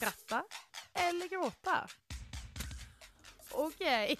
[0.00, 0.42] Skratta
[0.94, 1.86] eller gråta?
[3.52, 4.18] Okej.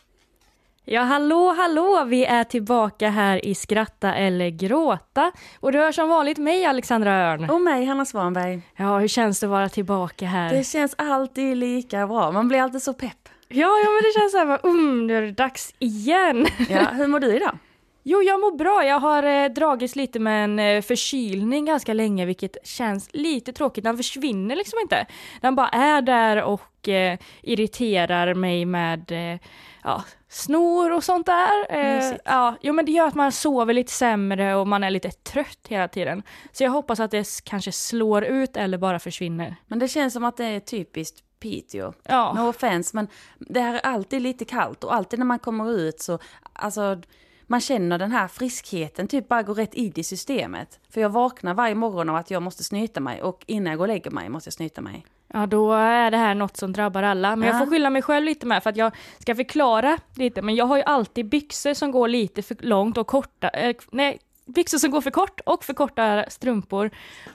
[0.84, 2.04] Ja, hallå, hallå!
[2.04, 5.32] Vi är tillbaka här i Skratta eller gråta.
[5.60, 7.50] Och du hör som vanligt mig, Alexandra Örn.
[7.50, 8.62] Och mig, Hanna Svanberg.
[8.76, 10.54] Ja, hur känns det att vara tillbaka här?
[10.54, 12.30] Det känns alltid lika bra.
[12.30, 13.28] Man blir alltid så pepp.
[13.48, 16.46] Ja, ja, men det känns så här, um, nu är det dags igen.
[16.68, 17.58] Ja, hur mår du idag?
[18.02, 18.84] Jo, jag mår bra.
[18.84, 23.84] Jag har eh, dragits lite med en eh, förkylning ganska länge, vilket känns lite tråkigt.
[23.84, 25.06] Den försvinner liksom inte.
[25.40, 29.40] Den bara är där och eh, irriterar mig med eh,
[29.84, 31.66] ja, snor och sånt där.
[31.70, 35.10] Eh, ja, jo, men det gör att man sover lite sämre och man är lite
[35.10, 36.22] trött hela tiden.
[36.52, 39.56] Så jag hoppas att det kanske slår ut eller bara försvinner.
[39.66, 41.92] Men det känns som att det är typiskt Piteå.
[42.02, 42.32] Ja.
[42.32, 46.00] No offense, men det här är alltid lite kallt och alltid när man kommer ut
[46.00, 46.18] så,
[46.52, 47.00] alltså,
[47.50, 50.80] man känner den här friskheten typ bara går rätt in i systemet.
[50.90, 53.84] För jag vaknar varje morgon av att jag måste snyta mig och innan jag går
[53.84, 55.06] och lägger mig måste jag snyta mig.
[55.32, 57.36] Ja, då är det här något som drabbar alla.
[57.36, 57.58] Men jag Ja.
[57.58, 60.42] får skylla mig själv lite med för att jag ska förklara lite.
[60.42, 63.48] Men jag har ju alltid byxor som går lite för långt och korta.
[63.48, 66.90] Eh, nej, byxor som går för kort och för korta strumpor.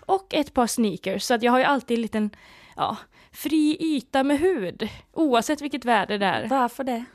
[0.05, 1.23] Och ett par sneakers.
[1.23, 2.29] Så att jag har ju alltid en liten,
[2.75, 2.97] ja,
[3.31, 4.89] fri yta med hud.
[5.13, 6.47] Oavsett vilket väder det är.
[6.47, 7.05] Varför det?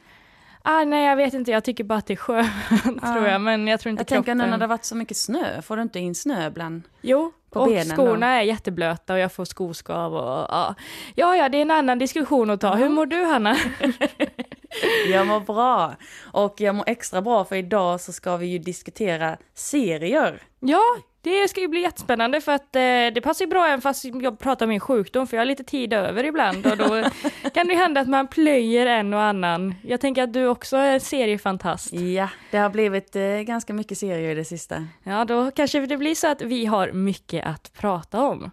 [0.63, 1.51] Ah, nej, jag vet inte.
[1.51, 3.41] Jag tycker bara att det är skönt, tror jag.
[3.41, 4.39] Men jag tror inte Jag tänker kroppen...
[4.39, 6.83] nu när det varit så mycket snö, får du inte in snö bland...
[7.01, 10.75] Jo, på och benen skorna är jätteblöta och jag får skoskav och ja.
[11.15, 12.75] Ja, ja, det är en annan diskussion att ta.
[12.75, 13.57] Hur mår du, Hanna?
[15.13, 15.95] Jag mår bra.
[16.33, 20.43] Och jag mår extra bra för idag så ska vi ju diskutera serier.
[20.61, 20.83] Ja,
[21.23, 22.81] det ska ju bli jättespännande för att eh,
[23.15, 25.65] det passar ju bra även fast jag pratar om min sjukdom för jag har lite
[25.65, 26.89] tid över ibland och då
[27.55, 29.75] kan det ju hända att man plöjer en och annan.
[29.83, 31.93] Jag tänker att du också är seriefantast.
[31.93, 34.87] Ja, det har blivit eh, ganska mycket serier i det sista.
[35.03, 38.51] Ja, då kanske det blir så att vi har mycket att prata om.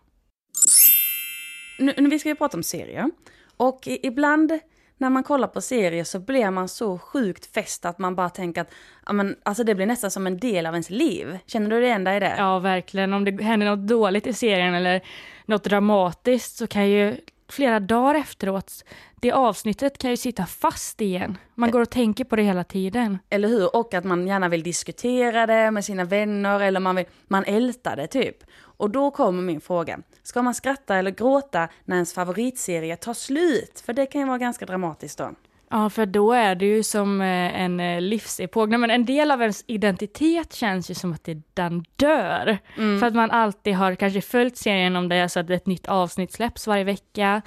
[1.80, 3.10] Nu, nu vi ska ju prata om serier.
[3.58, 4.60] Och i, ibland
[4.98, 8.62] när man kollar på serier så blir man så sjukt fäst att man bara tänker
[8.62, 8.72] att
[9.06, 11.40] ja, men, alltså det blir nästan som en del av ens liv.
[11.46, 12.36] Känner du det enda i det?
[12.38, 13.14] Ja, verkligen.
[13.14, 15.02] Om det händer något dåligt i serien eller
[15.46, 17.18] något dramatiskt så kan ju
[17.50, 18.84] flera dagar efteråt,
[19.16, 21.38] det avsnittet kan ju sitta fast igen.
[21.56, 23.20] Man går och tänker på det hela tiden.
[23.30, 23.76] Eller hur?
[23.76, 27.96] Och att man gärna vill diskutera det med sina vänner eller man, vill, man ältar
[27.96, 28.38] det typ.
[28.78, 30.00] Och då kommer min fråga.
[30.24, 33.84] Ska man skratta eller gråta när ens favoritserie tar slut?
[33.86, 35.32] För det kan ju vara ganska dramatiskt då.
[35.70, 38.70] Ja, för då är det ju som eh, en eh, livsepok.
[38.70, 42.58] Nej, men en del av ens identitet känns ju som att den dör.
[43.00, 45.88] För att man alltid har kanske följt serien om det är så att ett nytt
[45.88, 47.42] avsnitt släpps varje vecka.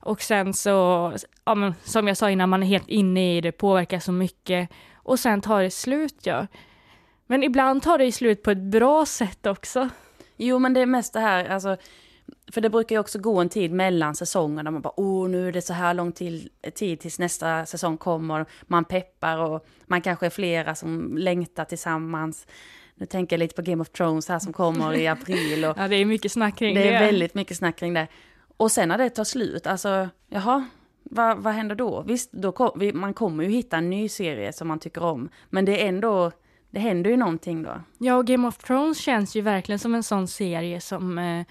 [0.00, 1.12] Och sen så,
[1.44, 4.68] ja, men, som jag sa innan, man är helt inne i det, påverkar så mycket.
[4.94, 6.46] Och sen tar det slut, ja.
[7.26, 9.88] Men ibland tar det ju slut på ett bra sätt också.
[10.42, 11.76] Jo, men det är mest det här, alltså,
[12.52, 14.70] för det brukar ju också gå en tid mellan säsongerna.
[14.70, 18.46] Man bara, åh, nu är det så här lång till, tid tills nästa säsong kommer.
[18.62, 22.46] Man peppar och man kanske är flera som längtar tillsammans.
[22.94, 25.64] Nu tänker jag lite på Game of Thrones här som kommer i april.
[25.64, 26.80] Och Ja, det är mycket snack kring det.
[26.82, 28.08] det är väldigt mycket snack kring det.
[28.56, 30.64] Och sen när det tar slut, alltså, jaha,
[31.02, 32.02] vad, vad händer då?
[32.02, 35.28] Visst, då kom, man kommer ju hitta en ny serie som man tycker om.
[35.50, 36.32] Men det är ändå,
[36.72, 37.80] det händer ju någonting då.
[37.98, 41.46] Ja, och Game of Thrones känns ju verkligen som en sån serie som eh,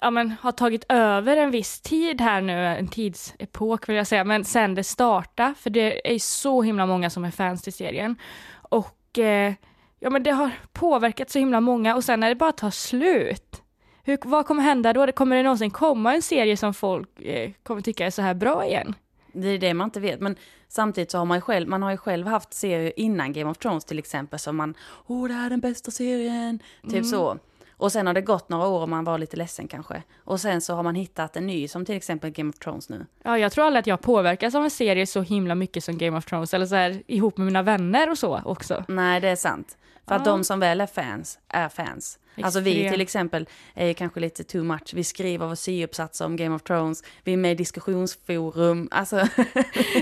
[0.00, 4.24] ja, men, har tagit över en viss tid här nu, en tidsepok vill jag säga,
[4.24, 8.16] men sen det startade, för det är så himla många som är fans till serien.
[8.52, 9.54] Och eh,
[10.00, 13.62] ja, men det har påverkat så himla många och sen när det bara tar slut,
[14.04, 15.12] hur, vad kommer hända då?
[15.12, 18.66] Kommer det någonsin komma en serie som folk eh, kommer tycka är så här bra
[18.66, 18.94] igen?
[19.32, 20.20] Det är det man inte vet.
[20.20, 20.36] Men
[20.68, 23.58] samtidigt så har man ju själv, man har ju själv haft serier innan Game of
[23.58, 24.74] Thrones till exempel som man,
[25.06, 26.58] åh det här är den bästa serien,
[26.90, 27.38] typ så.
[27.82, 30.02] Och sen har det gått några år och man var lite ledsen kanske.
[30.24, 33.06] Och sen så har man hittat en ny som till exempel Game of Thrones nu.
[33.22, 36.18] Ja, jag tror aldrig att jag påverkas av en serie så himla mycket som Game
[36.18, 38.84] of Thrones, eller så här ihop med mina vänner och så också.
[38.88, 39.76] Nej, det är sant.
[40.08, 40.32] För att Ja.
[40.32, 42.18] de som väl är fans, är fans.
[42.42, 44.94] Alltså vi till exempel är ju kanske lite too much.
[44.94, 49.16] Vi skriver våra syuppsatser om Game of Thrones, vi är med i diskussionsforum, alltså.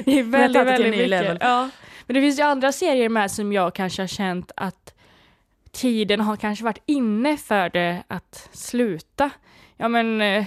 [0.04, 1.36] Det är väldigt, väldigt mycket.
[1.40, 1.68] Ja.
[2.06, 4.94] Men det finns ju andra serier med som jag kanske har känt att
[5.72, 9.30] tiden har kanske varit inne för det att sluta.
[9.76, 10.44] Ja men eh,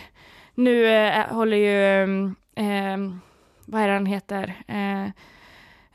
[0.55, 2.13] nu eh, håller ju,
[2.55, 2.97] eh,
[3.65, 4.63] vad är det han heter?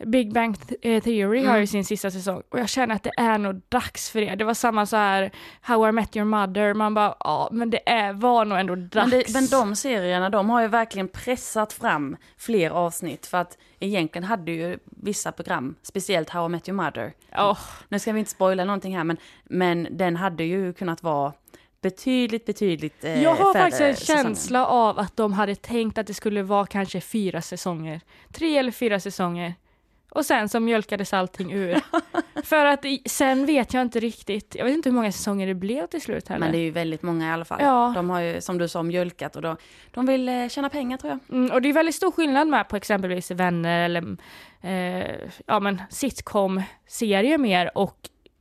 [0.06, 1.66] Big Bang eh, Theory har ju Mm.
[1.66, 4.34] sin sista säsong och jag känner att det är nog dags för det.
[4.34, 5.30] Det var samma så här
[5.60, 8.88] How I Met Your Mother, man bara ja men det är, var nog ändå Men,
[8.88, 9.10] dags.
[9.10, 13.26] det, men de serierna, de har ju verkligen pressat fram fler avsnitt.
[13.26, 17.12] För att egentligen hade ju vissa program, speciellt How I Met Your Mother.
[17.38, 17.58] Åh,
[17.88, 21.32] Nu ska vi inte spoila någonting här, men, men den hade ju kunnat vara
[21.80, 24.22] betydligt, betydligt eh, Jag har faktiskt en säsonger.
[24.24, 28.00] känsla av att de hade tänkt att det skulle vara kanske fyra säsonger.
[28.32, 29.54] Tre eller fyra säsonger.
[30.10, 31.80] Och sen så mjölkades allting ur.
[32.42, 35.54] För att i- sen vet jag inte riktigt, jag vet inte hur många säsonger det
[35.54, 36.40] blev till slut heller.
[36.40, 37.58] Men det är ju väldigt många i alla fall.
[37.62, 37.92] Ja.
[37.94, 39.56] De har ju, som du sa, mjölkat och de,
[39.90, 41.36] de vill eh, tjäna pengar tror jag.
[41.36, 44.16] Mm, och det är väldigt stor skillnad med på exempelvis vänner eller
[44.60, 47.96] eh, ja, men sitcom-serier mer och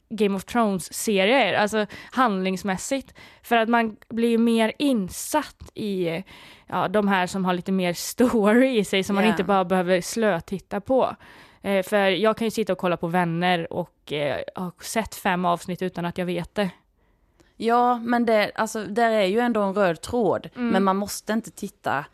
[0.09, 3.13] Game of Thrones-serier, alltså handlingsmässigt.
[3.43, 6.23] För att man blir ju mer insatt i
[6.67, 9.29] ja, de här som har lite mer story i sig som man Ja.
[9.31, 11.15] inte bara behöver slötitta på.
[11.67, 15.45] Eh, för jag kan ju sitta och kolla på vänner och eh, har sett fem
[15.45, 16.69] avsnitt utan att jag vet det.
[17.57, 20.49] Ja, men det, alltså, där är ju ändå en röd tråd.
[20.55, 20.69] Mm.
[20.69, 22.05] Men man måste inte titta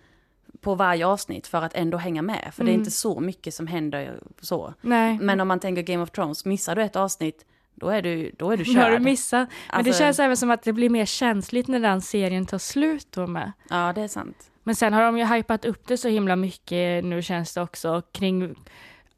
[0.61, 2.50] på varje avsnitt för att ändå hänga med.
[2.53, 2.81] För det är Mm.
[2.81, 4.73] inte så mycket som händer så.
[4.81, 5.17] Nej.
[5.21, 7.45] Men om man tänker Game of Thrones, missar du ett avsnitt,
[7.75, 9.01] då är du, då är du Nu har du körd.
[9.01, 9.50] missat.
[9.50, 12.57] Men Alltså- det känns även som att det blir mer känsligt när den serien tar
[12.57, 13.51] slut då med.
[13.69, 14.51] Ja, det är sant.
[14.63, 18.01] Men sen har de ju hypat upp det så himla mycket nu känns det också
[18.11, 18.55] kring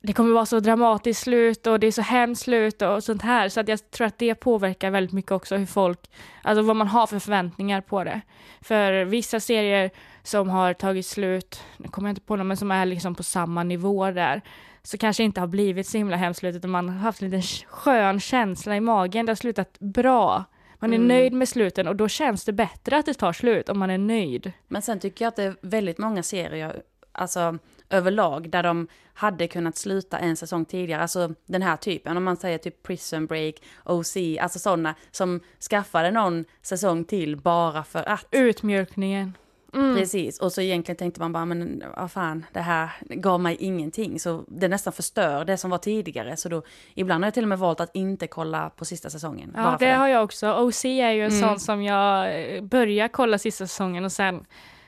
[0.06, 3.50] det kommer vara så dramatiskt slut och det är så hemskt slut och sånt här
[3.50, 6.00] så att jag tror att det påverkar väldigt mycket också hur folk,
[6.42, 8.22] alltså vad man har för förväntningar på det.
[8.62, 9.90] För vissa serier
[10.24, 13.24] som har tagit slut, nu kommer jag inte på någon, men som är liksom på
[13.24, 14.42] samma nivå där,
[14.84, 17.66] så kanske inte har blivit så himla hemskt slut utan man har haft en liten
[17.68, 20.44] skön känsla i magen, det har slutat bra.
[20.80, 21.08] Man är Mm.
[21.08, 23.98] nöjd med sluten och då känns det bättre att det tar slut om man är
[23.98, 24.52] nöjd.
[24.68, 26.82] Men sen tycker jag att det är väldigt många serier,
[27.16, 27.58] alltså
[27.90, 31.02] överlag, där de hade kunnat sluta en säsong tidigare.
[31.02, 35.40] Alltså den här typen, om man säger typ Prison Break, OC, alltså sådana som
[35.70, 38.26] skaffade någon säsong till bara för att.
[38.32, 39.34] Utmjölkningen.
[39.74, 39.96] Mm.
[39.96, 44.20] Precis, och så egentligen tänkte man bara, men vad fan, det här gav mig ingenting.
[44.20, 46.38] Så det nästan förstör det som var tidigare.
[46.38, 46.64] Så då,
[46.94, 49.54] ibland har jag till och med valt att inte kolla på sista säsongen.
[49.56, 50.54] Ja, för det har jag också.
[50.54, 51.42] OC är ju en Mm.
[51.50, 54.46] sån som jag började kolla sista säsongen och sen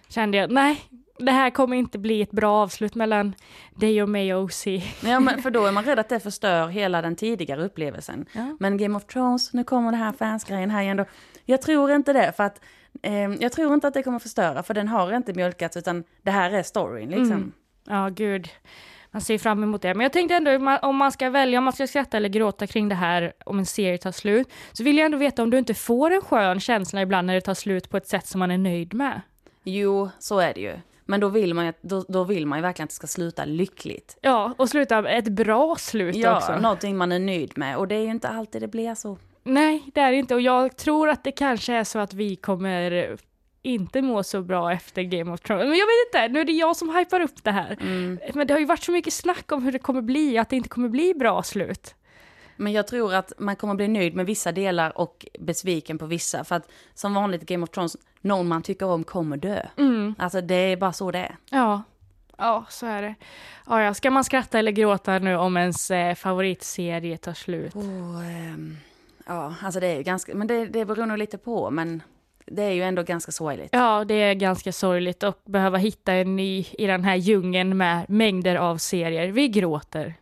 [0.10, 0.82] kände jag, nej,
[1.20, 3.36] det här kommer inte bli ett bra avslut mellan
[3.76, 4.68] dig och mig och OC.
[5.06, 8.26] Ja, men för då är man rädd att det förstör hela den tidigare upplevelsen.
[8.32, 8.56] Ja.
[8.60, 11.06] Men Game of Thrones, nu kommer det här fansgrejen här igen då.
[11.46, 12.62] Jag tror inte det, för att
[13.02, 16.32] eh, jag tror inte att det kommer förstöra, för den har inte mjölkats, utan det
[16.32, 17.32] här är storyn liksom.
[17.32, 17.52] Mm.
[17.90, 18.50] Ja, gud.
[19.12, 19.94] Man ser fram emot det.
[19.94, 22.30] Men jag tänkte ändå, om man- om man ska välja om man ska skratta eller
[22.30, 25.50] gråta kring det här om en serie tar slut, så vill jag ändå veta om
[25.50, 28.40] du inte får en skön känsla ibland när det tar slut på ett sätt som
[28.40, 29.22] man är nöjd med.
[29.64, 30.74] Jo, så är det ju.
[31.08, 33.46] Men då vill man ju, då, då vill man ju verkligen att det ska sluta
[33.46, 34.18] lyckligt.
[34.22, 36.60] Ja, och sluta ett bra slut Ja, också.
[36.60, 37.78] någonting man är nöjd med.
[37.78, 39.18] Och det är ju inte alltid det blir så.
[39.44, 40.36] Nej, det är det inte.
[40.36, 43.18] Och jag tror att det kanske är så att vi kommer
[43.62, 45.64] inte må så bra efter Game of Thrones.
[45.68, 47.78] Men jag vet inte, nu är det jag som hypar upp det här.
[47.82, 48.20] Mm.
[48.34, 50.56] Men det har ju varit så mycket snack om hur det kommer bli, att det
[50.56, 51.96] inte kommer bli bra slut.
[52.58, 56.44] Men jag tror att man kommer bli nöjd med vissa delar och besviken på vissa.
[56.44, 59.66] För att som vanligt i Game of Thrones, någon man tycker om kommer dö.
[59.78, 60.16] Mm.
[60.18, 61.38] Alltså det är bara så det är.
[61.50, 61.84] Ja.
[62.38, 63.16] Ja, så är det.
[63.68, 63.94] Ja, ja.
[63.94, 67.76] Ska man skratta eller gråta nu om ens eh, favoritserie tar slut?
[67.76, 68.78] Och, ehm,
[69.26, 72.02] ja, alltså det är ju ganska, men det, det beror nog lite på, men
[72.46, 73.70] det är ju ändå ganska sorgligt.
[73.72, 78.10] Ja, det är ganska sorgligt att behöva hitta en ny i den här djungeln med
[78.10, 79.28] mängder av serier.
[79.28, 80.14] Vi gråter.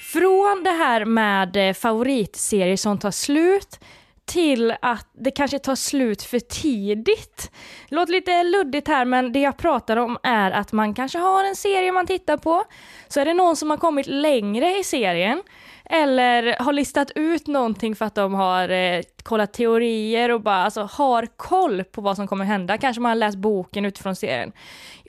[0.00, 3.80] Från det här med eh, favoritserier som tar slut
[4.24, 7.50] till att det kanske tar slut för tidigt.
[7.88, 11.44] Det låter lite luddigt här men det jag pratar om är att man kanske har
[11.44, 12.64] en serie man tittar på,
[13.08, 15.42] så är det någon som har kommit längre i serien
[15.84, 20.82] eller har listat ut någonting för att de har eh, kollat teorier och bara alltså,
[20.92, 22.78] har koll på vad som kommer hända.
[22.78, 24.52] Kanske man har läst boken utifrån serien.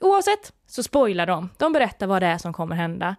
[0.00, 1.48] Oavsett så spoilar de.
[1.58, 3.16] De berättar vad det är som kommer hända.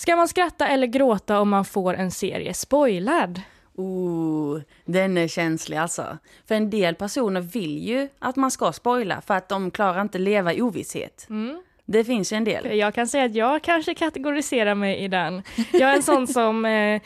[0.00, 3.40] Ska man skratta eller gråta om man får en serie spoilad?
[3.74, 6.18] Oh, den är känslig alltså.
[6.48, 10.18] För en del personer vill ju att man ska spoila för att de klarar inte
[10.18, 11.26] leva i ovisshet.
[11.84, 12.78] Det finns ju en del.
[12.78, 15.42] Jag kan säga att jag kanske kategoriserar mig i den.
[15.72, 17.02] Jag är en sån som eh,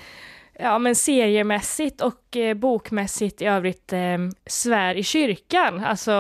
[0.59, 5.85] ja, men seriemässigt och eh, bokmässigt i övrigt eh, svär i kyrkan.
[5.85, 6.13] Alltså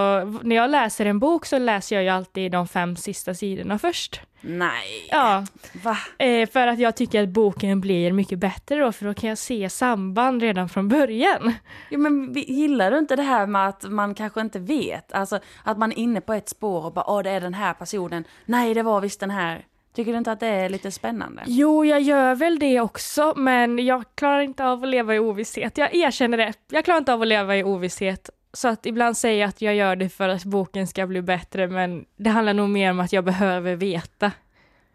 [0.43, 4.21] när jag läser en bok så läser jag ju alltid de fem sista sidorna först.
[4.47, 5.47] Nej, Ja,
[5.83, 5.97] va?
[6.19, 9.39] eh, för att jag tycker att boken blir mycket bättre då, för då kan jag
[9.39, 11.55] se samband redan från början.
[11.91, 15.13] Ja, men gillar du inte det här med att man kanske inte vet?
[15.13, 17.75] Alltså att man är inne på ett spår och bara åh det är den här
[17.75, 18.25] personen.
[18.45, 19.65] Nej det var visst den här.
[19.95, 21.43] Tycker du inte att det är lite spännande?
[21.47, 25.79] Jo, jag gör väl det också, men jag klarar inte av att leva i ovisshet.
[25.79, 26.53] Jag erkänner det.
[26.71, 28.31] Jag klarar inte av att leva i ovisshet.
[28.53, 31.67] Så att ibland säger jag att jag gör det för att boken ska bli bättre,
[31.69, 34.33] men det handlar nog mer om att jag behöver veta.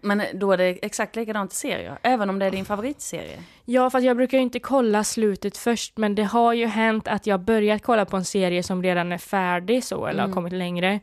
[0.01, 3.39] Men då är det exakt likadant i serier, även om det är din favoritserie.
[3.65, 7.27] Ja, fast jag brukar ju inte kolla slutet först, men det har ju hänt att
[7.27, 10.29] jag börjat kolla på en serie som redan är färdig så, eller Mm.
[10.29, 10.99] har kommit längre.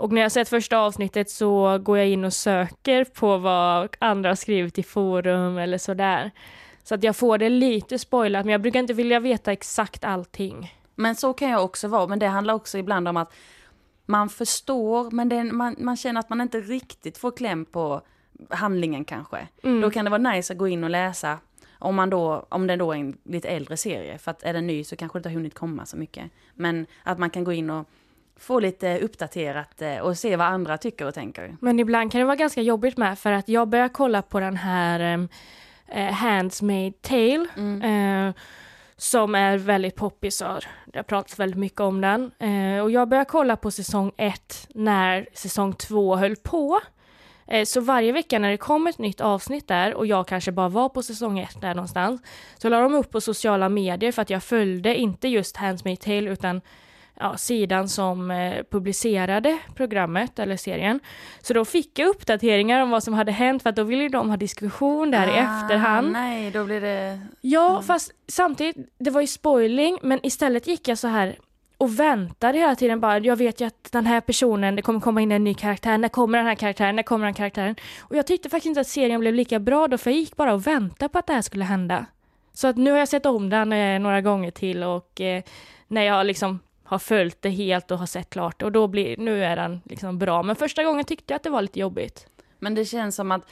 [0.00, 4.30] Och när jag sett första avsnittet så går jag in och söker på vad andra
[4.30, 6.30] har skrivit i forum eller sådär.
[6.82, 10.74] Så att jag får det lite spoilat, men jag brukar inte vilja veta exakt allting.
[10.94, 13.32] Men så kan jag också vara, men det handlar också ibland om att
[14.06, 18.02] man förstår, men det man, man känner att man inte riktigt får kläm på
[18.50, 19.48] handlingen kanske.
[19.62, 19.80] Mm.
[19.80, 21.38] Då kan det vara nice att gå in och läsa,
[21.78, 24.66] om, man då, om det då är en lite äldre serie, för att är den
[24.66, 26.30] ny så kanske det inte har hunnit komma så mycket.
[26.54, 27.88] Men att man kan gå in och
[28.40, 31.56] få lite uppdaterat eh, och se vad andra tycker och tänker.
[31.60, 34.56] Men ibland kan det vara ganska jobbigt med för att jag börjar kolla på den
[34.56, 35.28] här um,
[35.88, 37.46] eh, Handsmaid Tale
[37.82, 38.34] eh,
[38.96, 42.30] som är väldigt poppis och det har pratats väldigt mycket om den.
[42.38, 46.80] Eh, och jag började kolla på säsong ett när säsong två höll på.
[47.46, 50.68] Eh, Så varje vecka när det kom ett nytt avsnitt där och jag kanske bara
[50.68, 52.22] var på säsong ett där någonstans
[52.58, 56.30] så la de upp på sociala medier för att jag följde inte just Handsmaid Tale
[56.30, 56.60] utan
[57.20, 61.00] ja, sidan som eh, publicerade programmet eller serien.
[61.40, 64.30] Så då fick jag uppdateringar om vad som hade hänt för att då ville de
[64.30, 66.08] ha diskussion där i efterhand.
[66.08, 67.20] Ah, Nej, då blir det...
[67.40, 71.36] Ja, fast samtidigt, det var ju spoiling, men istället gick jag så här
[71.78, 75.20] och väntade hela tiden bara, jag vet ju att den här personen, det kommer komma
[75.20, 77.76] in en ny karaktär, när kommer den här karaktären, när kommer den karaktären?
[78.00, 80.54] Och jag tyckte faktiskt inte att serien blev lika bra då, för jag gick bara
[80.54, 82.06] och väntade på att det här skulle hända.
[82.52, 85.42] Så att nu har jag sett om den eh, några gånger till och eh,
[85.88, 89.44] när jag liksom har följt det helt och har sett klart och då blir, nu
[89.44, 90.42] är den liksom bra.
[90.42, 92.26] Men första gången tyckte jag att det var lite jobbigt.
[92.58, 93.42] Men det känns som att,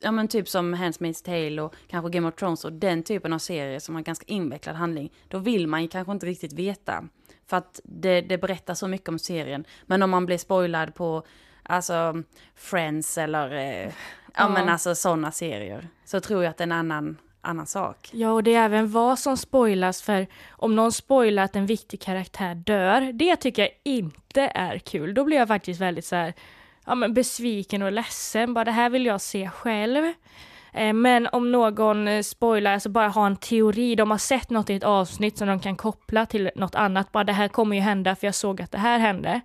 [0.00, 3.38] ja men typ som Handmaid's Tale och kanske Game of Thrones och den typen av
[3.38, 7.04] serier som har ganska invecklad handling, då vill man ju kanske inte riktigt veta.
[7.46, 9.64] För att det, det berättar så mycket om serien.
[9.86, 11.22] Men om man blir spoilad på,
[11.62, 12.22] alltså,
[12.54, 13.90] Friends eller, eh, ja,
[14.34, 14.48] Ja.
[14.48, 18.10] men alltså sådana serier, så tror jag att en annan, annan sak.
[18.12, 22.00] Ja, och det är även vad som spoilas, för om någon spoilar att en viktig
[22.00, 25.14] karaktär dör, det tycker jag inte är kul.
[25.14, 26.34] Då blir jag faktiskt väldigt så här,
[26.86, 30.12] ja men besviken och ledsen, bara det här vill jag se själv.
[30.72, 34.70] Eh, men om någon eh, spoilar, alltså bara har en teori, de har sett något
[34.70, 37.82] i ett avsnitt som de kan koppla till något annat, bara det här kommer ju
[37.82, 39.40] hända för jag såg att det här hände.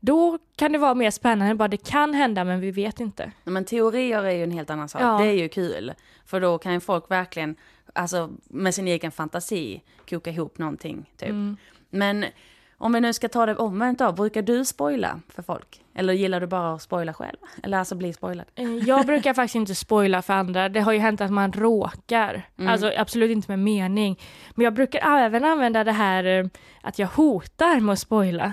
[0.00, 3.32] Då kan det vara mer spännande, bara det kan hända men vi vet inte.
[3.44, 5.02] Men teorier är ju en helt annan sak.
[5.02, 5.18] Ja.
[5.18, 5.92] Det är ju kul.
[6.24, 7.56] För då kan ju folk verkligen,
[7.92, 11.10] alltså med sin egen fantasi, koka ihop någonting.
[11.16, 11.30] Typ.
[11.90, 12.24] Men
[12.80, 15.84] om vi nu ska ta det omvänt då, brukar du spoila för folk?
[15.94, 17.36] Eller gillar du bara att spoila själv?
[17.62, 18.46] Eller alltså bli spoilad?
[18.54, 20.68] Eh, Jag brukar faktiskt inte spoila för andra.
[20.68, 22.48] Det har ju hänt att man råkar.
[22.68, 24.20] Alltså absolut inte med mening.
[24.54, 26.46] Men jag brukar även använda det här eh,
[26.80, 28.52] att jag hotar med att spoila.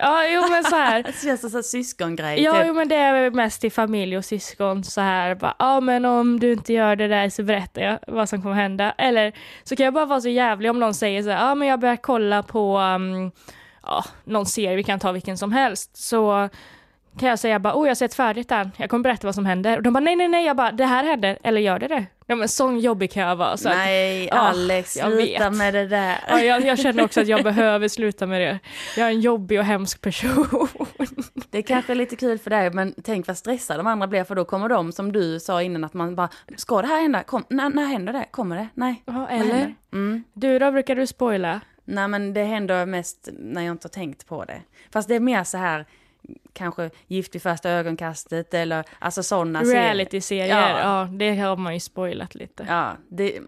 [0.00, 1.02] Ja, jo men så här.
[1.06, 2.42] Det känns som en syskongrej.
[2.42, 2.64] Ja, typ.
[2.66, 5.38] jo, men det är mest i familj och syskon så här.
[5.58, 8.92] Ja, men om du inte gör det där så berättar jag vad som kommer hända.
[8.98, 9.32] Eller
[9.64, 11.80] så kan jag bara vara så jävlig om någon säger så här, ja, men jag
[11.80, 13.30] börjar kolla på um,
[13.82, 15.96] ja, någon serie, vi kan ta vilken som helst.
[15.96, 16.48] Så
[17.18, 19.46] kan jag säga bara, oh, jag har sett färdigt den, jag kommer berätta vad som
[19.46, 19.76] händer.
[19.76, 22.06] Och de bara, nej, nej, nej, jag bara, det här händer, eller gör det det?
[22.26, 23.56] Ja, men sån jobbig kan jag vara.
[23.56, 26.18] Så att, Nej, Ja, Alex, jag sluta med det där.
[26.28, 28.58] ja, jag, jag känner också att jag behöver sluta med det.
[28.96, 30.68] Jag är en jobbig och hemsk person.
[31.50, 34.24] Det är kanske är lite kul för dig, men tänk vad stressade de andra blir,
[34.24, 37.22] för då kommer de, som du sa innan, att man bara, ska det här hända?
[37.22, 38.24] Kom, när, när händer det?
[38.30, 38.68] Kommer det?
[38.74, 39.02] Nej.
[39.04, 39.74] Ja, eller?
[39.92, 40.24] Mm.
[40.32, 41.60] Du då, brukar du spoila?
[41.84, 44.60] Nej, men det händer mest när jag inte har tänkt på det.
[44.92, 45.86] Fast det är mer så här,
[46.52, 50.78] kanske Gift vid första ögonkastet eller alltså sådana Reality-serier, Ja.
[50.80, 51.08] ja.
[51.12, 52.64] det har man ju spoilat lite.
[52.68, 53.38] Ja, det,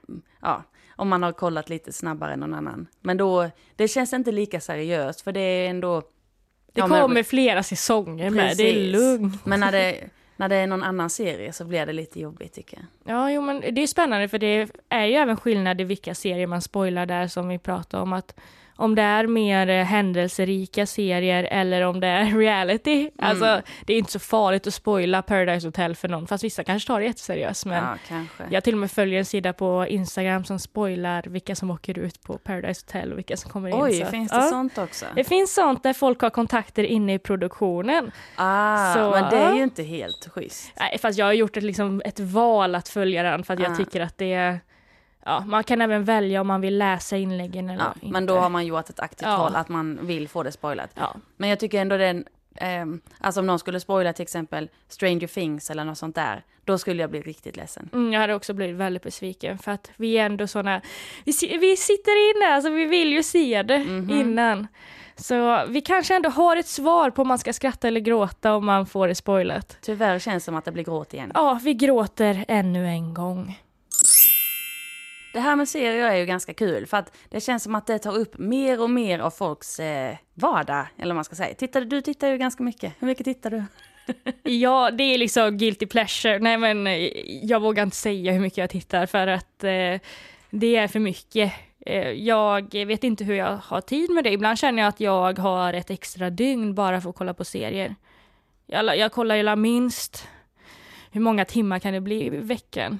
[0.42, 0.62] ja,
[0.96, 2.86] om man har kollat lite snabbare än någon annan.
[3.00, 6.00] Men då, det känns inte lika seriöst, för det är ändå...
[6.00, 8.92] Det ja, men- kommer flera säsonger med, det är Precis.
[8.92, 9.46] lugnt.
[9.46, 9.96] Men när det,
[10.36, 13.16] när det är någon annan serie så blir det lite jobbigt tycker jag.
[13.16, 16.46] Ja, jo men det är spännande för det är ju även skillnad i vilka serier
[16.46, 18.34] man spoilar där som vi pratade om att
[18.76, 22.98] om det är mer eh, händelserika serier eller om det är reality.
[23.00, 23.10] Mm.
[23.18, 26.86] Alltså det är inte så farligt att spoila Paradise Hotel för någon, fast vissa kanske
[26.86, 27.66] tar det jätteseriöst.
[27.66, 28.44] Men ja, kanske.
[28.50, 32.22] jag till och med följer en sida på Instagram som spoilar vilka som åker ut
[32.22, 33.74] på Paradise Hotel och vilka som kommer in.
[33.82, 34.42] Oj, så att- finns det ja.
[34.42, 35.06] sånt också?
[35.14, 38.10] Det finns sånt där folk har kontakter inne i produktionen.
[38.36, 40.72] Ah, Så- men det är ju inte helt schysst.
[40.80, 43.72] Nej, fast jag har gjort ett, liksom, ett val att följa den för att jag
[43.72, 43.76] Ah.
[43.76, 44.60] tycker att det är...
[45.24, 48.12] Ja, man kan även välja om man vill läsa inläggen eller Ja, inte.
[48.12, 49.36] men då har man gjort ett aktivt Ja.
[49.38, 50.90] val att man vill få det spoilat.
[50.94, 51.14] Ja.
[51.36, 52.24] Men jag tycker ändå den,
[52.56, 56.78] ehm, alltså om någon skulle spoila till exempel Stranger Things eller något sånt där, då
[56.78, 57.88] skulle jag bli riktigt ledsen.
[57.92, 60.80] Mm, jag hade också blivit väldigt besviken för att vi är ändå såna...
[61.24, 64.10] Vi, vi sitter inne, alltså vi vill ju se det Mhm.
[64.10, 64.66] innan.
[65.16, 68.66] Så vi kanske ändå har ett svar på om man ska skratta eller gråta om
[68.66, 69.76] man får det spoilat.
[69.80, 71.30] Tyvärr känns det som att det blir gråt igen.
[71.34, 73.60] Ja, vi gråter ännu en gång.
[75.32, 77.98] Det här med serier är ju ganska kul för att det känns som att det
[77.98, 81.54] tar upp mer och mer av folks eh, vardag, eller vad man ska säga.
[81.54, 82.92] Tittar, du tittar ju ganska mycket.
[82.98, 83.64] Hur mycket tittar du?
[84.42, 86.38] Ja, det är liksom guilty pleasure.
[86.38, 86.96] Nej, men eh,
[87.42, 90.00] jag vågar inte säga hur mycket jag tittar för att eh,
[90.50, 91.52] det är för mycket.
[91.86, 94.32] Eh, jag vet inte hur jag har tid med det.
[94.32, 97.94] Ibland känner jag att jag har ett extra dygn bara för att kolla på serier.
[98.66, 100.28] Jag, jag kollar ju minst,
[101.10, 102.98] hur många timmar kan det bli i veckan?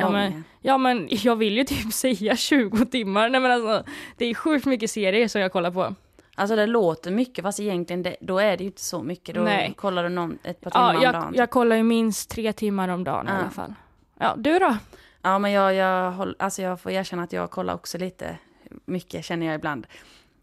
[0.00, 3.28] Ja men, ja men jag vill ju typ säga 20 timmar.
[3.28, 5.94] Nej men alltså, det är sjukt mycket serier som jag kollar på.
[6.34, 9.34] Alltså det låter mycket fast egentligen det, då är det ju inte så mycket.
[9.34, 9.74] Då Nej.
[9.76, 11.34] kollar du någon, ett par timmar ja, jag, om dagen.
[11.36, 13.34] jag kollar ju minst tre timmar om dagen Ja.
[13.34, 13.74] i alla fall.
[14.18, 14.76] Ja, du då?
[15.22, 18.36] Ja men jag, jag, håll, alltså jag får erkänna att jag kollar också lite
[18.84, 19.86] mycket känner jag ibland.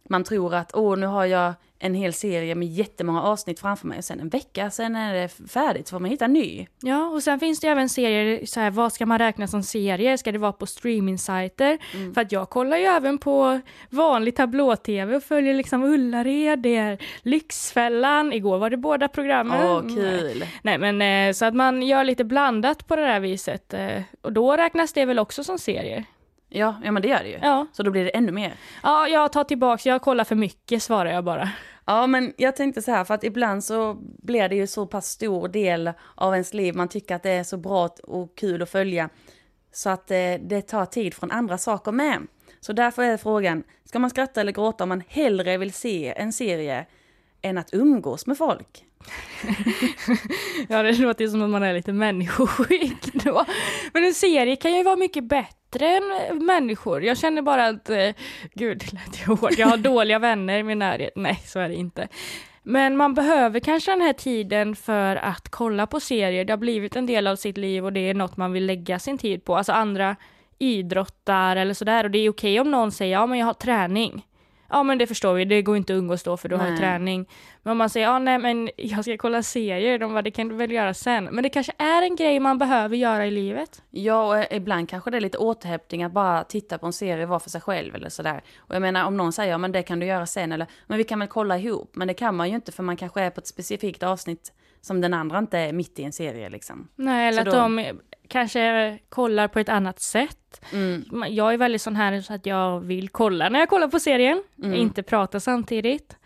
[0.09, 3.97] Man tror att åh nu har jag en hel serie med jättemånga avsnitt framför mig
[3.97, 6.67] och sen en vecka sen är det färdigt så får man hitta en ny.
[6.81, 9.63] Ja, och sen finns det ju även serier, så här, vad ska man räkna som
[9.63, 10.17] serier?
[10.17, 11.77] Ska det vara på streaming-sajter?
[11.93, 12.13] Mm.
[12.13, 13.59] För att jag kollar ju även på
[13.89, 19.67] vanlig tablå-tv och följer liksom Ullared, det är Lyxfällan, igår var det båda programmen.
[19.71, 20.45] Åh kul.
[20.61, 23.73] Nej men eh, så att man gör lite blandat på det där viset.
[23.73, 26.05] eh, Och då räknas det väl också som serier?
[26.49, 27.39] Ja, ja men det gör det ju.
[27.41, 28.53] Ja, Så då blir det ännu mer.
[28.83, 31.49] ja jag tar tillbaks, jag kollar för mycket svarar jag bara.
[31.85, 35.07] Ja, men jag tänkte så här, för att ibland så blir det ju så pass
[35.07, 38.69] stor del av ens liv, man tycker att det är så bra och kul att
[38.69, 39.09] följa,
[39.73, 42.27] så att eh, det tar tid från andra saker med.
[42.59, 46.33] Så därför är frågan, ska man skratta eller gråta om man hellre vill se en
[46.33, 46.85] serie
[47.41, 48.85] än att umgås med folk?
[50.69, 53.45] Ja, det låter ju som att man är lite människoskick då.
[53.93, 57.03] Men en serie kan ju vara mycket bättre än eh, människor.
[57.03, 58.09] Jag känner bara att, eh,
[58.53, 59.57] gud, det lät ju hårt.
[59.57, 61.13] Jag har dåliga vänner i min närhet.
[61.15, 62.07] Nej, så är det inte.
[62.63, 66.45] Men man behöver kanske den här tiden för att kolla på serier.
[66.45, 68.99] Det har blivit en del av sitt liv och det är något man vill lägga
[68.99, 69.57] sin tid på.
[69.57, 70.15] Alltså andra
[70.59, 72.03] idrottar eller sådär.
[72.03, 74.26] Och det är okej om någon säger, ja men jag har träning.
[74.69, 76.69] Ja men det förstår vi, det går inte att umgås då för du har ju
[76.71, 76.79] Nej.
[76.79, 77.25] träning.
[77.63, 80.47] Men om man säger, ja nej men jag ska kolla serier, de bara, det kan
[80.47, 81.23] du väl göra sen.
[81.23, 83.81] Men det kanske är en grej man behöver göra i livet.
[83.89, 87.39] Ja, och ibland kanske det är lite återhämtning att bara titta på en serie var
[87.39, 88.41] för sig själv eller sådär.
[88.57, 90.97] Och jag menar om någon säger, ja men det kan du göra sen eller, men
[90.97, 91.91] vi kan väl kolla ihop.
[91.95, 95.01] Men det kan man ju inte för man kanske är på ett specifikt avsnitt som
[95.01, 96.87] den andra inte är mitt i en serie liksom.
[96.95, 100.61] Nej, eller Så att då- de kanske kollar på ett annat sätt.
[100.73, 101.03] Mm.
[101.29, 104.43] Jag är väldigt sån här så att jag vill kolla när jag kollar på serien,
[104.63, 104.73] Mm.
[104.73, 106.17] inte prata samtidigt.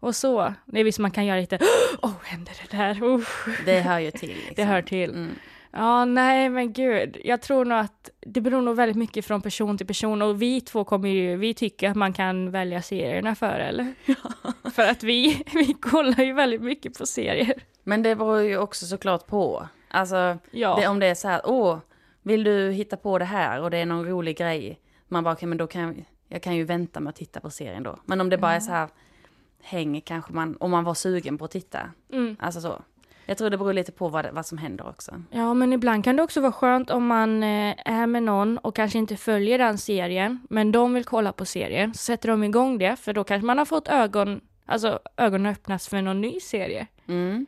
[0.00, 1.58] Och så, det är visst man kan göra lite,
[2.02, 3.02] åh, oh, händer det där?
[3.04, 3.48] Usch.
[3.64, 4.28] Det hör ju till.
[4.36, 4.54] Liksom.
[4.56, 5.10] Det hör till.
[5.10, 5.30] Mm.
[5.72, 7.16] Ja, nej men gud.
[7.24, 10.60] Jag tror nog att det beror nog väldigt mycket från person till person och vi
[10.60, 13.94] två kommer ju, vi tycker att man kan välja serierna för eller?
[14.74, 17.54] för att vi, vi kollar ju väldigt mycket på serier.
[17.84, 19.68] Men det beror ju också såklart på.
[19.92, 20.76] Alltså, Ja.
[20.80, 21.78] det, om det är så här, åh,
[22.22, 24.80] vill du hitta på det här och det är någon rolig grej.
[25.08, 27.50] Man bara, okej men då kan jag, jag kan ju vänta med att titta på
[27.50, 27.96] serien då.
[28.04, 28.88] Men om det bara är så här,
[29.62, 31.80] häng kanske man, om man var sugen på att titta.
[32.12, 32.36] Mm.
[32.40, 32.82] Alltså så.
[33.26, 35.22] Jag tror det beror lite på vad, vad som händer också.
[35.30, 38.76] Ja, men ibland kan det också vara skönt om man eh, är med någon och
[38.76, 42.78] kanske inte följer den serien, men de vill kolla på serien, så sätter de igång
[42.78, 46.86] det, för då kanske man har fått ögon, alltså ögonen öppnas för någon ny serie.
[47.08, 47.46] Mm.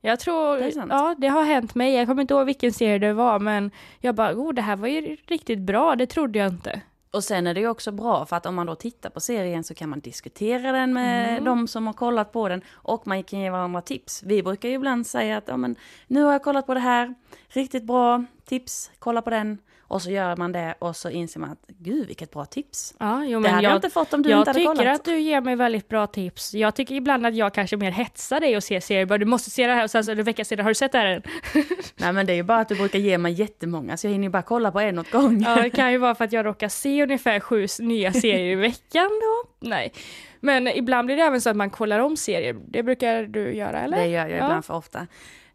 [0.00, 3.12] Jag tror, Det ja det har hänt mig, jag kommer inte ihåg vilken serie det
[3.12, 6.80] var, men jag bara, oh det här var ju riktigt bra, det trodde jag inte.
[7.12, 9.64] Och sen är det ju också bra för att om man då tittar på serien
[9.64, 12.62] så kan man diskutera den med de som har kollat på den.
[12.72, 14.22] Och man kan ge varandra tips.
[14.22, 17.14] Vi brukar ju ibland säga att ja, men, nu har jag kollat på det här,
[17.48, 18.24] riktigt bra.
[18.44, 19.58] Tips, kolla på den.
[19.90, 22.94] Och så gör man det och så inser man att gud vilket bra tips.
[22.98, 24.74] Ja, jo, Det men hade jag, jag, inte fått om du jag inte hade tycker
[24.74, 24.94] kollat.
[24.94, 26.54] att du ger mig väldigt bra tips.
[26.54, 29.50] Jag tycker ibland att jag kanske mer hetsar dig och ser serier, bara du måste
[29.50, 31.06] se det här och sen så är det vecka sedan, har du sett det här
[31.06, 31.22] än?
[31.96, 34.24] Nej men det är ju bara att du brukar ge mig jättemånga så jag hinner
[34.26, 35.42] ju bara kolla på en åt gången.
[35.42, 38.54] Ja, det kan ju vara för att jag råkar se ungefär sju nya serier i
[38.54, 39.48] veckan då.
[39.68, 39.92] Nej.
[40.40, 42.56] Men ibland blir det även så att man kollar om serier.
[42.68, 43.96] Det brukar du göra, eller?
[43.96, 44.44] Det gör jag Ja.
[44.44, 45.06] ibland för ofta.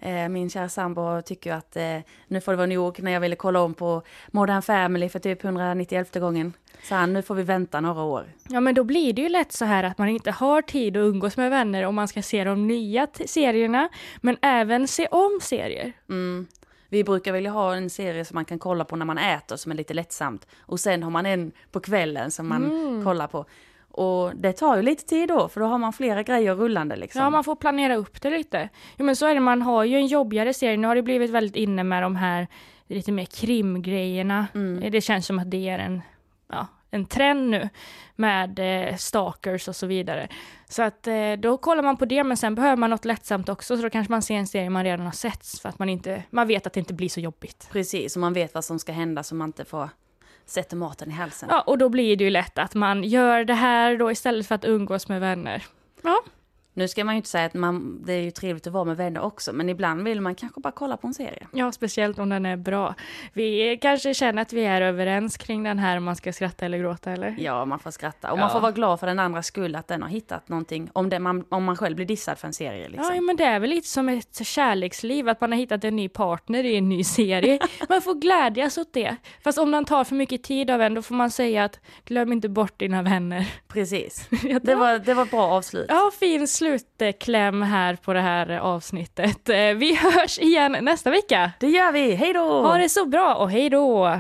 [0.06, 3.36] Eh, Min kära sambo tycker att eh, nu får det vara nog när jag ville
[3.36, 6.54] kolla om på Modern Family för typ 191 gången.
[6.84, 8.26] Så han, nu får vi vänta några år.
[8.50, 11.02] Ja, men då blir det ju lätt så här att man inte har tid att
[11.02, 13.90] umgås med vänner om man ska se de nya serierna,
[14.22, 15.94] men även se om serier.
[16.10, 16.48] Mm.
[16.90, 19.72] Vi brukar vilja ha en serie som man kan kolla på när man äter som
[19.72, 20.48] är lite lättsamt.
[20.60, 23.04] Och sen har man en på kvällen som man Mm.
[23.04, 23.46] kollar på.
[23.96, 27.22] Och det tar ju lite tid då, för då har man flera grejer rullande liksom.
[27.22, 28.70] Ja, man får planera upp det lite.
[28.98, 30.78] Jo, men så är det, man har ju en jobbigare serie.
[30.78, 32.48] Nu har det blivit väldigt inne med de här
[32.88, 34.48] lite mer krimgrejerna.
[34.54, 34.92] Mm.
[34.92, 36.02] Det känns som att det är en,
[36.48, 37.70] ja, en trend nu
[38.16, 40.28] med eh, stalkers och så vidare.
[40.70, 43.78] Så att eh, då kollar man på det, men sen behöver man något lättsamt också,
[43.78, 46.24] så då kanske man ser en serie man redan har sett, för att man inte,
[46.30, 47.70] man vet att det inte blir så jobbigt.
[47.72, 49.90] Precis, och man vet vad som ska hända så man inte får
[50.46, 51.50] sätter maten i halsen.
[51.52, 54.56] Ja, och då blir det ju lätt att man gör det här då istället för
[54.56, 55.64] att umgås med vänner.
[56.02, 56.24] Ja,
[56.78, 58.98] nu ska man ju inte säga att man, det är ju trevligt att vara med
[58.98, 61.48] vänner också, men ibland vill man kanske bara kolla på en serie.
[61.52, 62.96] ja, speciellt om den är bra.
[63.34, 66.78] Vi kanske känner att vi är överens kring den här om man ska skratta eller
[66.78, 67.36] gråta, eller?
[67.40, 68.32] Ja, man får skratta.
[68.32, 68.42] Och Ja.
[68.42, 71.20] man får vara glad för den andra skull att den har hittat någonting, om, det,
[71.20, 73.16] man, om man själv blir dissad för en serie liksom.
[73.16, 76.10] Ja, men det är väl lite som ett kärleksliv, att man har hittat en ny
[76.10, 77.60] partner i en ny serie.
[77.90, 79.16] Man får glädjas åt det.
[79.44, 82.32] Fast om den tar för mycket tid av en, då får man säga att glöm
[82.32, 83.48] inte bort dina vänner.
[83.68, 84.28] Precis.
[84.62, 85.86] Det var, det var ett bra avslut.
[85.90, 89.50] Ja, fin slutkläm här på det här avsnittet.
[89.50, 91.52] Eh, Vi hörs igen nästa vecka.
[91.60, 92.62] Det gör vi, hej då!
[92.64, 94.20] Ha det så bra och hej då!